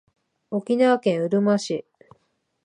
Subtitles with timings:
[0.49, 1.85] 沖縄県うるま市